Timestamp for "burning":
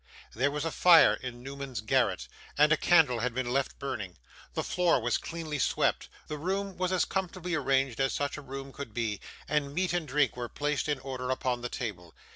3.77-4.17